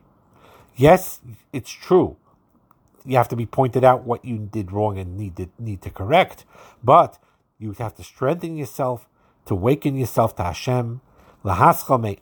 Yes, 0.77 1.21
it's 1.53 1.71
true. 1.71 2.17
You 3.05 3.17
have 3.17 3.29
to 3.29 3.37
be 3.37 3.47
pointed 3.47 3.85
out 3.85 4.05
what 4.05 4.25
you 4.25 4.39
did 4.39 4.73
wrong 4.73 4.99
and 4.99 5.17
need 5.17 5.37
to, 5.37 5.49
need 5.59 5.83
to 5.83 5.91
correct, 5.91 6.45
but 6.83 7.19
you 7.59 7.73
have 7.73 7.95
to 7.97 8.05
strengthen 8.05 8.57
yourself, 8.57 9.07
to 9.47 9.55
waken 9.55 9.97
yourself 9.97 10.35
to 10.37 10.45
Hashem, 10.45 11.01
to 11.45 12.21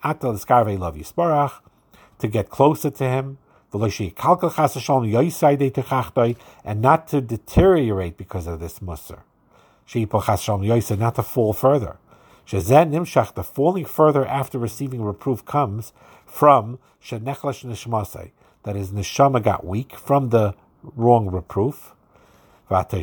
get 2.28 2.50
closer 2.50 2.90
to 2.90 3.04
Him, 3.04 3.38
and 3.72 3.80
not 6.80 7.06
to 7.08 7.20
deteriorate 7.20 8.16
because 8.16 8.46
of 8.46 8.58
this 8.58 8.78
musr. 8.80 9.20
Not 10.98 11.14
to 11.14 11.22
fall 11.22 11.52
further. 11.52 11.98
The 12.50 13.48
falling 13.54 13.84
further 13.84 14.26
after 14.26 14.58
receiving 14.58 15.04
reproof 15.04 15.44
comes 15.44 15.92
from 16.26 16.80
that 18.64 18.76
his 18.76 18.90
neshama 18.90 19.42
got 19.42 19.64
weak 19.66 19.96
from 19.96 20.30
the 20.30 20.54
wrong 20.82 21.30
reproof. 21.30 21.94
You 22.70 22.76
see, 22.76 23.02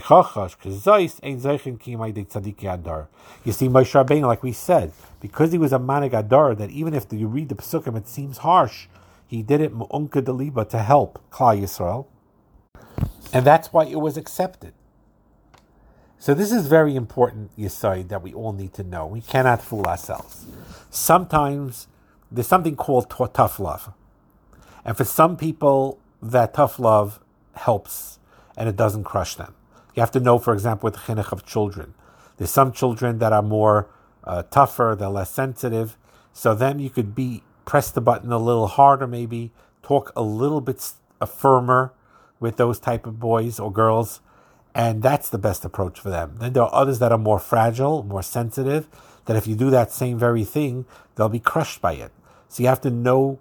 Moshe 3.68 3.92
Rabbeinu, 3.94 4.26
like 4.26 4.42
we 4.42 4.54
said, 4.54 4.94
because 5.20 5.52
he 5.52 5.58
was 5.58 5.74
a 5.74 5.80
manig 5.80 6.14
adar, 6.18 6.56
that 6.56 6.70
even 6.70 6.94
if 6.94 7.08
you 7.12 7.28
read 7.28 7.50
the 7.50 7.56
psukim, 7.56 7.98
it 7.98 8.08
seems 8.08 8.38
harsh. 8.40 8.88
He 9.28 9.44
did 9.44 9.60
it 9.60 9.76
mu'unka 9.76 10.22
deliba 10.22 10.70
to 10.70 10.80
help 10.80 11.22
Klal 11.32 11.62
Yisrael, 11.62 12.06
and 13.34 13.46
that's 13.46 13.74
why 13.74 13.84
it 13.86 14.00
was 14.00 14.16
accepted. 14.16 14.74
So 16.18 16.34
this 16.34 16.52
is 16.52 16.68
very 16.68 16.96
important 16.96 17.52
yisoid 17.58 18.08
that 18.08 18.24
we 18.24 18.34
all 18.34 18.54
need 18.54 18.74
to 18.76 18.84
know. 18.84 19.06
We 19.06 19.22
cannot 19.22 19.62
fool 19.62 19.86
ourselves. 19.86 20.46
Sometimes 20.90 21.88
there's 22.32 22.48
something 22.48 22.78
called 22.78 23.10
tough 23.34 23.60
love. 23.60 23.92
And 24.88 24.98
for 24.98 25.04
some 25.04 25.38
people, 25.38 26.00
that 26.22 26.56
tough 26.56 26.80
love 26.80 27.20
helps 27.54 28.18
and 28.56 28.68
it 28.68 28.76
doesn't 28.76 29.04
crush 29.04 29.36
them. 29.36 29.54
You 29.94 30.02
have 30.02 30.12
to 30.12 30.20
know, 30.20 30.40
for 30.40 30.54
example, 30.54 30.88
with 30.88 30.96
the 30.96 31.00
chinuch 31.02 31.32
of 31.32 31.46
children, 31.46 31.94
there's 32.38 32.52
some 32.52 32.72
children 32.72 33.20
that 33.20 33.34
are 33.34 33.42
more 33.42 33.90
uh, 34.24 34.44
tougher, 34.44 34.96
they're 34.98 35.10
less 35.10 35.30
sensitive. 35.30 35.98
So 36.34 36.56
then 36.56 36.80
you 36.80 36.90
could 36.90 37.14
be 37.14 37.44
press 37.66 37.92
the 37.92 38.02
button 38.02 38.32
a 38.32 38.38
little 38.38 38.68
harder, 38.68 39.06
maybe 39.06 39.52
talk 39.84 40.12
a 40.16 40.22
little 40.22 40.62
bit 40.62 40.94
firmer 41.28 41.94
with 42.40 42.58
those 42.58 42.80
type 42.80 43.06
of 43.06 43.20
boys 43.20 43.60
or 43.60 43.72
girls, 43.72 44.22
and 44.74 45.02
that's 45.02 45.30
the 45.30 45.38
best 45.38 45.66
approach 45.66 46.00
for 46.00 46.10
them. 46.10 46.36
Then 46.40 46.54
there 46.54 46.64
are 46.64 46.74
others 46.74 47.00
that 47.00 47.12
are 47.12 47.18
more 47.18 47.40
fragile, 47.40 48.04
more 48.04 48.24
sensitive. 48.24 48.88
That 49.26 49.36
if 49.36 49.48
you 49.48 49.56
do 49.56 49.70
that 49.72 49.92
same 49.92 50.18
very 50.18 50.46
thing, 50.46 50.86
they'll 51.16 51.28
be 51.28 51.40
crushed 51.40 51.82
by 51.82 51.94
it. 51.94 52.12
So 52.48 52.64
you 52.64 52.70
have 52.70 52.82
to 52.82 52.90
know 52.90 53.40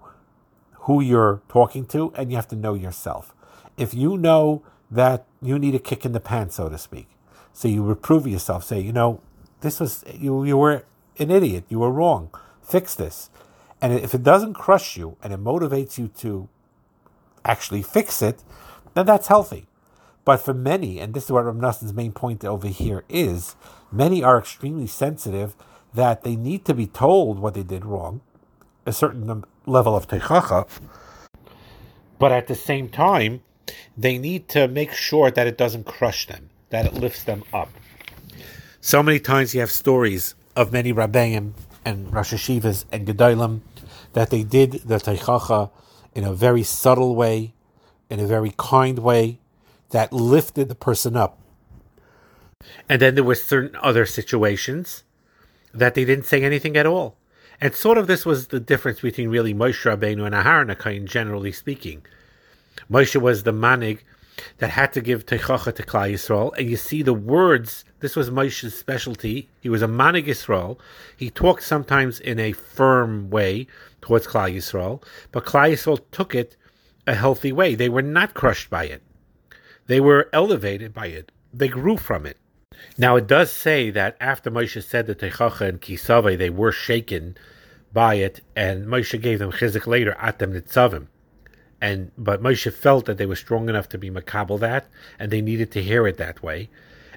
who 0.87 1.01
you're 1.01 1.41
talking 1.49 1.85
to, 1.85 2.13
and 2.15 2.31
you 2.31 2.37
have 2.37 2.47
to 2.47 2.55
know 2.55 2.73
yourself. 2.73 3.35
If 3.77 3.93
you 3.93 4.17
know 4.17 4.63
that 4.89 5.25
you 5.41 5.59
need 5.59 5.75
a 5.75 5.79
kick 5.79 6.05
in 6.05 6.13
the 6.13 6.21
pants, 6.21 6.55
so 6.55 6.69
to 6.69 6.77
speak, 6.77 7.09
so 7.51 7.67
you 7.67 7.83
reprove 7.83 8.25
yourself, 8.25 8.63
say, 8.63 8.79
you 8.79 8.93
know, 8.93 9.21
this 9.59 9.79
was 9.81 10.05
you 10.13 10.43
you 10.45 10.57
were 10.57 10.85
an 11.19 11.29
idiot, 11.29 11.65
you 11.67 11.79
were 11.79 11.91
wrong, 11.91 12.29
fix 12.61 12.95
this. 12.95 13.29
And 13.81 13.93
if 13.93 14.15
it 14.15 14.23
doesn't 14.23 14.53
crush 14.53 14.97
you 14.97 15.17
and 15.21 15.33
it 15.33 15.43
motivates 15.43 15.97
you 15.97 16.07
to 16.19 16.47
actually 17.43 17.83
fix 17.83 18.21
it, 18.21 18.43
then 18.93 19.05
that's 19.05 19.27
healthy. 19.27 19.67
But 20.25 20.37
for 20.37 20.53
many, 20.53 20.99
and 20.99 21.13
this 21.13 21.25
is 21.25 21.31
what 21.31 21.45
Rav 21.45 21.55
Nassan's 21.55 21.93
main 21.93 22.11
point 22.11 22.43
over 22.43 22.67
here 22.67 23.03
is, 23.09 23.55
many 23.91 24.23
are 24.23 24.37
extremely 24.39 24.87
sensitive 24.87 25.55
that 25.93 26.23
they 26.23 26.35
need 26.35 26.65
to 26.65 26.73
be 26.73 26.87
told 26.87 27.39
what 27.39 27.53
they 27.53 27.63
did 27.63 27.85
wrong, 27.85 28.21
a 28.85 28.91
certain 28.93 29.43
level 29.67 29.95
of 29.95 30.07
teichacha, 30.07 30.67
but 32.17 32.31
at 32.31 32.47
the 32.47 32.55
same 32.55 32.89
time, 32.89 33.41
they 33.97 34.17
need 34.17 34.47
to 34.49 34.67
make 34.67 34.91
sure 34.91 35.29
that 35.29 35.45
it 35.45 35.57
doesn't 35.57 35.85
crush 35.85 36.25
them, 36.27 36.49
that 36.69 36.85
it 36.85 36.93
lifts 36.93 37.23
them 37.23 37.43
up. 37.53 37.69
So 38.81 39.03
many 39.03 39.19
times 39.19 39.53
you 39.53 39.59
have 39.59 39.71
stories 39.71 40.35
of 40.55 40.71
many 40.71 40.93
rabbeim 40.93 41.53
and 41.83 42.11
Rosh 42.13 42.33
Hashivas 42.33 42.85
and 42.91 43.07
Gedolim 43.07 43.61
that 44.13 44.29
they 44.29 44.43
did 44.43 44.71
the 44.85 44.95
teichacha 44.95 45.69
in 46.15 46.23
a 46.23 46.33
very 46.33 46.63
subtle 46.63 47.15
way, 47.15 47.53
in 48.09 48.19
a 48.19 48.25
very 48.25 48.53
kind 48.57 48.99
way, 48.99 49.39
that 49.91 50.11
lifted 50.11 50.69
the 50.69 50.75
person 50.75 51.15
up. 51.15 51.39
And 52.89 53.01
then 53.01 53.15
there 53.15 53.23
were 53.23 53.35
certain 53.35 53.77
other 53.81 54.05
situations 54.05 55.03
that 55.73 55.93
they 55.93 56.05
didn't 56.05 56.25
say 56.25 56.43
anything 56.43 56.75
at 56.75 56.85
all. 56.85 57.17
And 57.59 57.73
sort 57.73 57.97
of 57.97 58.07
this 58.07 58.25
was 58.25 58.47
the 58.47 58.59
difference 58.59 58.99
between 58.99 59.29
really 59.29 59.53
Moshe 59.53 59.83
Rabbeinu 59.83 60.25
and 60.25 60.35
Aharon 60.35 60.75
HaKohen, 60.75 61.05
generally 61.05 61.51
speaking. 61.51 62.05
Moshe 62.91 63.19
was 63.19 63.43
the 63.43 63.51
manig 63.51 63.99
that 64.59 64.69
had 64.69 64.93
to 64.93 65.01
give 65.01 65.25
Teichacha 65.25 65.73
to 65.75 65.83
Klal 65.83 66.13
Yisrael, 66.13 66.55
and 66.57 66.69
you 66.69 66.77
see 66.77 67.01
the 67.01 67.13
words. 67.13 67.83
This 67.99 68.15
was 68.15 68.29
Moshe's 68.29 68.77
specialty. 68.77 69.49
He 69.59 69.69
was 69.69 69.81
a 69.81 69.87
manig 69.87 70.27
Yisrael. 70.27 70.77
He 71.17 71.31
talked 71.31 71.63
sometimes 71.63 72.19
in 72.19 72.39
a 72.39 72.51
firm 72.51 73.31
way 73.31 73.65
towards 74.01 74.27
Klal 74.27 74.53
Yisrael, 74.55 75.01
but 75.31 75.45
Klal 75.45 75.71
Yisrael 75.71 75.99
took 76.11 76.35
it 76.35 76.55
a 77.07 77.15
healthy 77.15 77.51
way. 77.51 77.73
They 77.73 77.89
were 77.89 78.03
not 78.03 78.35
crushed 78.35 78.69
by 78.69 78.85
it. 78.85 79.01
They 79.87 79.99
were 79.99 80.29
elevated 80.31 80.93
by 80.93 81.07
it. 81.07 81.31
They 81.51 81.69
grew 81.69 81.97
from 81.97 82.27
it. 82.27 82.37
Now 82.97 83.15
it 83.15 83.27
does 83.27 83.51
say 83.51 83.89
that 83.91 84.17
after 84.19 84.49
Moshe 84.51 84.83
said 84.83 85.07
the 85.07 85.15
Techacha 85.15 85.67
and 85.67 85.81
Kisave, 85.81 86.37
they 86.37 86.49
were 86.49 86.71
shaken 86.71 87.37
by 87.93 88.15
it, 88.15 88.41
and 88.55 88.87
Moshe 88.87 89.19
gave 89.21 89.39
them 89.39 89.51
chizik 89.51 89.87
later 89.87 90.15
at 90.19 90.39
them 90.39 90.53
nitzavim. 90.53 91.07
And 91.81 92.11
but 92.17 92.41
Moshe 92.41 92.71
felt 92.73 93.05
that 93.05 93.17
they 93.17 93.25
were 93.25 93.35
strong 93.35 93.69
enough 93.69 93.89
to 93.89 93.97
be 93.97 94.09
makabel 94.09 94.59
that, 94.59 94.87
and 95.19 95.31
they 95.31 95.41
needed 95.41 95.71
to 95.71 95.83
hear 95.83 96.07
it 96.07 96.17
that 96.17 96.41
way. 96.41 96.69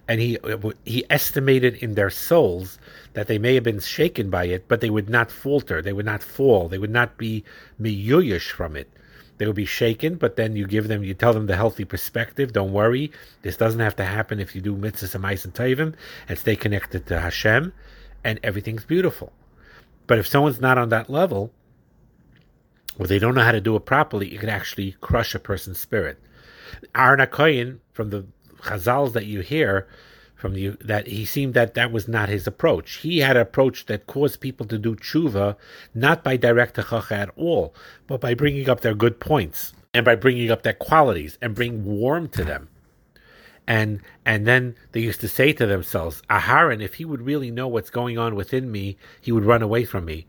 And 0.07 0.21
he 0.21 0.39
he 0.85 1.05
estimated 1.09 1.77
in 1.77 1.95
their 1.95 2.11
souls 2.11 2.79
that 3.15 3.27
they 3.27 3.39
may 3.39 3.55
have 3.55 3.65
been 3.65 3.81
shaken 3.81 4.31
by 4.31 4.45
it, 4.47 4.67
but 4.69 4.81
they 4.81 4.91
would 4.91 5.09
not 5.09 5.31
falter, 5.31 5.81
they 5.81 5.93
would 5.93 6.07
not 6.07 6.23
fall, 6.23 6.69
they 6.69 6.79
would 6.79 6.91
not 6.91 7.17
be 7.17 7.45
miyuyish 7.81 8.51
from 8.51 8.77
it. 8.77 8.91
They 9.41 9.47
will 9.47 9.55
be 9.55 9.65
shaken, 9.65 10.17
but 10.17 10.37
then 10.37 10.55
you 10.55 10.67
give 10.67 10.87
them, 10.87 11.03
you 11.03 11.15
tell 11.15 11.33
them 11.33 11.47
the 11.47 11.57
healthy 11.57 11.87
perspective. 11.87 12.53
Don't 12.53 12.75
worry, 12.75 13.11
this 13.41 13.57
doesn't 13.57 13.81
have 13.81 13.97
to 13.97 14.05
happen 14.05 14.39
if 14.39 14.55
you 14.55 14.61
do 14.61 14.77
mitzvahs 14.77 15.15
and 15.15 15.25
and 15.25 15.55
tayvim 15.55 15.95
and 16.29 16.39
stay 16.39 16.57
connected 16.57 17.07
to 17.07 17.19
Hashem, 17.19 17.73
and 18.23 18.39
everything's 18.43 18.85
beautiful. 18.85 19.33
But 20.07 20.19
if 20.19 20.27
someone's 20.27 20.61
not 20.61 20.77
on 20.77 20.91
that 20.91 21.09
level, 21.09 21.55
or 22.99 23.07
they 23.07 23.19
don't 23.19 23.35
know 23.35 23.41
how 23.41 23.53
to 23.53 23.63
do 23.63 23.77
it 23.77 23.87
properly, 23.87 24.35
it 24.35 24.41
could 24.41 24.51
actually 24.51 24.95
crush 25.01 25.35
a 25.35 25.39
person's 25.39 25.79
spirit. 25.79 26.19
Aharon 26.95 27.27
HaKohen, 27.27 27.79
from 27.95 28.11
the 28.11 28.27
Chazals 28.65 29.15
that 29.15 29.25
you 29.25 29.41
hear, 29.41 29.89
from 30.41 30.55
the 30.55 30.69
that 30.81 31.07
he 31.07 31.25
seemed 31.25 31.53
that 31.55 31.75
that 31.75 31.93
was 31.93 32.09
not 32.09 32.31
his 32.31 32.47
approach. 32.47 32.95
He 32.97 33.19
had 33.19 33.37
an 33.37 33.43
approach 33.43 33.87
that 33.87 34.07
caused 34.07 34.41
people 34.41 34.67
to 34.67 34.79
do 34.79 34.97
tshuva 34.97 35.57
not 35.95 36.25
by 36.25 36.37
direct 36.37 36.77
techacha 36.77 37.13
at 37.13 37.31
all, 37.37 37.75
but 38.07 38.21
by 38.21 38.33
bringing 38.35 38.69
up 38.69 38.81
their 38.81 38.95
good 38.95 39.21
points 39.21 39.75
and 39.93 40.05
by 40.05 40.15
bringing 40.15 40.51
up 40.51 40.63
their 40.63 40.73
qualities 40.73 41.37
and 41.43 41.55
bring 41.55 41.85
warmth 41.85 42.33
to 42.33 42.45
them. 42.45 42.69
And 43.67 44.01
and 44.25 44.47
then 44.47 44.77
they 44.93 45.01
used 45.01 45.21
to 45.21 45.29
say 45.29 45.53
to 45.53 45.67
themselves, 45.67 46.23
Aharon, 46.31 46.83
if 46.83 46.95
he 46.95 47.05
would 47.05 47.23
really 47.23 47.51
know 47.51 47.69
what's 47.69 47.91
going 47.91 48.17
on 48.17 48.35
within 48.35 48.73
me, 48.73 48.97
he 49.21 49.33
would 49.33 49.45
run 49.45 49.63
away 49.63 49.85
from 49.85 50.07
me. 50.07 50.27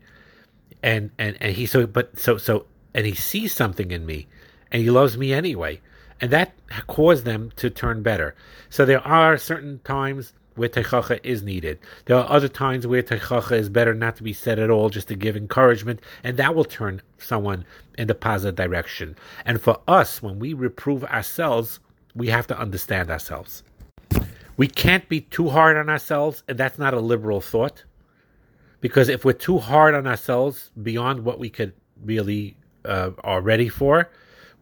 And 0.82 1.10
and 1.18 1.38
and 1.40 1.56
he 1.56 1.64
so 1.64 1.86
but 1.86 2.18
so 2.18 2.36
so 2.36 2.66
and 2.92 3.06
he 3.06 3.14
sees 3.14 3.54
something 3.54 3.90
in 3.90 4.04
me, 4.04 4.26
and 4.70 4.82
he 4.82 4.90
loves 4.90 5.16
me 5.16 5.32
anyway 5.32 5.80
and 6.22 6.30
that 6.30 6.54
caused 6.86 7.24
them 7.24 7.52
to 7.56 7.68
turn 7.68 8.02
better. 8.02 8.34
So 8.70 8.86
there 8.86 9.06
are 9.06 9.36
certain 9.36 9.80
times 9.84 10.32
where 10.54 10.68
teichacha 10.68 11.18
is 11.24 11.42
needed. 11.42 11.78
There 12.04 12.16
are 12.16 12.30
other 12.30 12.48
times 12.48 12.86
where 12.86 13.02
teichacha 13.02 13.52
is 13.58 13.68
better 13.68 13.92
not 13.92 14.16
to 14.16 14.22
be 14.22 14.32
said 14.32 14.58
at 14.58 14.70
all, 14.70 14.88
just 14.88 15.08
to 15.08 15.16
give 15.16 15.36
encouragement, 15.36 16.00
and 16.22 16.36
that 16.36 16.54
will 16.54 16.64
turn 16.64 17.02
someone 17.18 17.64
in 17.98 18.06
the 18.06 18.14
positive 18.14 18.54
direction. 18.54 19.16
And 19.44 19.60
for 19.60 19.80
us, 19.88 20.22
when 20.22 20.38
we 20.38 20.54
reprove 20.54 21.04
ourselves, 21.04 21.80
we 22.14 22.28
have 22.28 22.46
to 22.46 22.58
understand 22.58 23.10
ourselves. 23.10 23.64
We 24.56 24.68
can't 24.68 25.08
be 25.08 25.22
too 25.22 25.48
hard 25.48 25.76
on 25.76 25.88
ourselves, 25.88 26.44
and 26.46 26.56
that's 26.56 26.78
not 26.78 26.94
a 26.94 27.00
liberal 27.00 27.40
thought. 27.40 27.84
Because 28.80 29.08
if 29.08 29.24
we're 29.24 29.32
too 29.32 29.58
hard 29.58 29.94
on 29.94 30.06
ourselves 30.06 30.70
beyond 30.80 31.24
what 31.24 31.38
we 31.38 31.50
could 31.50 31.72
really 32.04 32.56
uh, 32.84 33.10
are 33.24 33.40
ready 33.40 33.68
for, 33.68 34.10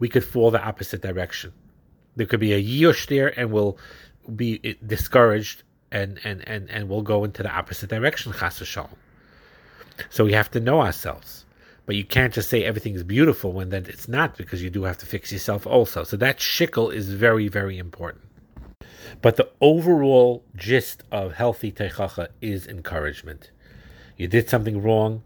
we 0.00 0.09
could 0.09 0.25
fall 0.25 0.50
the 0.50 0.62
opposite 0.62 1.02
direction. 1.02 1.52
There 2.16 2.26
could 2.26 2.40
be 2.40 2.52
a 2.52 2.62
yush 2.62 3.07
there, 3.07 3.38
and 3.38 3.52
we'll 3.52 3.78
be 4.35 4.76
discouraged, 4.85 5.62
and 5.92 6.19
and 6.25 6.47
and 6.49 6.69
and 6.69 6.88
we'll 6.88 7.02
go 7.02 7.23
into 7.23 7.45
the 7.45 7.50
opposite 7.50 7.90
direction. 7.90 8.33
Chas 8.33 8.61
So 10.09 10.25
we 10.25 10.33
have 10.33 10.50
to 10.50 10.61
know 10.61 10.80
ourselves. 10.80 11.45
But 11.87 11.97
you 11.97 12.04
can't 12.04 12.33
just 12.33 12.49
say 12.49 12.62
everything 12.62 12.95
is 12.95 13.02
beautiful 13.02 13.52
when 13.52 13.71
then 13.71 13.87
it's 13.87 14.07
not, 14.07 14.37
because 14.37 14.62
you 14.62 14.71
do 14.71 14.85
have 14.85 14.99
to 14.99 15.07
fix 15.07 15.33
yourself 15.33 15.66
also. 15.66 16.04
So 16.04 16.16
that 16.19 16.38
shikkel 16.38 16.95
is 16.95 17.12
very, 17.12 17.49
very 17.49 17.78
important. 17.78 18.25
But 19.23 19.35
the 19.35 19.49
overall 19.61 20.45
gist 20.54 21.02
of 21.11 21.35
healthy 21.35 21.73
teichacha 21.73 22.28
is 22.40 22.66
encouragement. 22.66 23.50
You 24.16 24.28
did 24.28 24.49
something 24.49 24.80
wrong, 24.80 25.25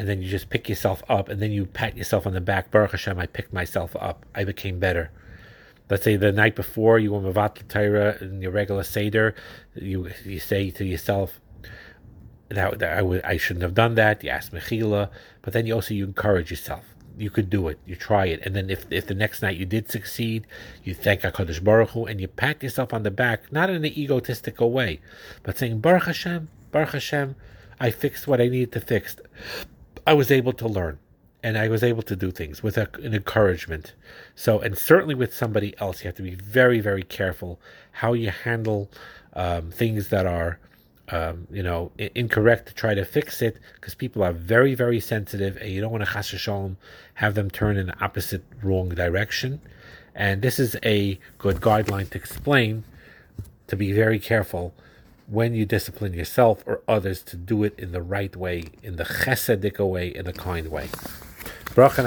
and 0.00 0.08
then 0.08 0.22
you 0.22 0.30
just 0.30 0.48
pick 0.48 0.66
yourself 0.66 1.02
up, 1.10 1.28
and 1.28 1.42
then 1.42 1.52
you 1.52 1.66
pat 1.66 1.94
yourself 1.94 2.26
on 2.26 2.32
the 2.32 2.40
back. 2.40 2.70
Baruch 2.70 2.92
Hashem, 2.92 3.18
I 3.18 3.26
picked 3.26 3.52
myself 3.52 3.94
up. 4.00 4.24
I 4.34 4.44
became 4.44 4.78
better. 4.78 5.10
Let's 5.90 6.04
say 6.04 6.16
the 6.16 6.32
night 6.32 6.56
before 6.56 6.98
you 6.98 7.12
were 7.12 7.20
Mavat 7.20 7.68
Torah 7.68 8.16
in 8.18 8.40
your 8.40 8.50
regular 8.50 8.82
Seder, 8.82 9.34
you, 9.74 10.08
you 10.24 10.38
say 10.38 10.70
to 10.70 10.86
yourself, 10.86 11.38
that, 12.48 12.78
that 12.78 12.94
I, 12.94 13.02
w- 13.02 13.20
I 13.22 13.36
shouldn't 13.36 13.62
have 13.62 13.74
done 13.74 13.94
that. 13.96 14.24
You 14.24 14.30
ask 14.30 14.50
Mechila, 14.52 15.10
but 15.42 15.52
then 15.52 15.66
you 15.66 15.74
also 15.74 15.92
you 15.92 16.06
encourage 16.06 16.50
yourself. 16.50 16.86
You 17.18 17.28
could 17.28 17.50
do 17.50 17.68
it. 17.68 17.78
You 17.84 17.94
try 17.94 18.24
it, 18.24 18.40
and 18.46 18.56
then 18.56 18.70
if 18.70 18.86
if 18.90 19.06
the 19.06 19.14
next 19.14 19.42
night 19.42 19.58
you 19.58 19.66
did 19.66 19.90
succeed, 19.90 20.46
you 20.82 20.94
thank 20.94 21.20
Hakadosh 21.20 21.62
Baruch 21.62 21.90
Hu, 21.90 22.06
and 22.06 22.22
you 22.22 22.28
pat 22.28 22.62
yourself 22.62 22.94
on 22.94 23.02
the 23.02 23.10
back, 23.10 23.52
not 23.52 23.68
in 23.68 23.84
an 23.84 23.98
egotistical 23.98 24.72
way, 24.72 25.00
but 25.42 25.58
saying 25.58 25.80
Baruch 25.80 26.04
Hashem, 26.04 26.48
Baruch 26.72 26.92
Hashem, 26.92 27.36
I 27.78 27.90
fixed 27.90 28.26
what 28.26 28.40
I 28.40 28.48
needed 28.48 28.72
to 28.72 28.80
fix. 28.80 29.16
I 30.06 30.14
was 30.14 30.30
able 30.30 30.52
to 30.54 30.68
learn, 30.68 30.98
and 31.42 31.56
I 31.58 31.68
was 31.68 31.82
able 31.82 32.02
to 32.02 32.16
do 32.16 32.30
things 32.30 32.62
with 32.62 32.76
a, 32.76 32.88
an 33.02 33.14
encouragement. 33.14 33.94
So, 34.34 34.60
and 34.60 34.76
certainly 34.76 35.14
with 35.14 35.34
somebody 35.34 35.74
else, 35.78 36.02
you 36.02 36.08
have 36.08 36.16
to 36.16 36.22
be 36.22 36.34
very, 36.34 36.80
very 36.80 37.02
careful 37.02 37.60
how 37.92 38.12
you 38.12 38.30
handle 38.30 38.90
um, 39.34 39.70
things 39.70 40.08
that 40.08 40.26
are 40.26 40.58
um, 41.12 41.46
you 41.50 41.62
know, 41.62 41.90
incorrect 42.14 42.68
to 42.68 42.74
try 42.74 42.94
to 42.94 43.04
fix 43.04 43.42
it 43.42 43.58
because 43.74 43.94
people 43.94 44.22
are 44.22 44.32
very, 44.32 44.74
very 44.74 45.00
sensitive 45.00 45.56
and 45.56 45.70
you 45.70 45.80
don't 45.80 45.90
want 45.90 46.04
to 46.04 46.76
have 47.14 47.34
them 47.34 47.50
turn 47.50 47.76
in 47.76 47.86
the 47.86 48.00
opposite 48.00 48.44
wrong 48.62 48.90
direction. 48.90 49.60
And 50.14 50.42
this 50.42 50.58
is 50.58 50.76
a 50.84 51.18
good 51.38 51.56
guideline 51.56 52.10
to 52.10 52.18
explain 52.18 52.84
to 53.66 53.76
be 53.76 53.92
very 53.92 54.18
careful 54.18 54.72
when 55.30 55.54
you 55.54 55.64
discipline 55.64 56.12
yourself 56.12 56.64
or 56.66 56.82
others 56.88 57.22
to 57.22 57.36
do 57.36 57.62
it 57.62 57.78
in 57.78 57.92
the 57.92 58.02
right 58.02 58.34
way, 58.34 58.64
in 58.82 58.96
the 58.96 59.04
chesedic 59.04 59.78
way, 59.78 60.08
in 60.08 60.26
a 60.26 60.32
kind 60.32 60.68
way. 60.68 60.88
Bracha 61.66 62.02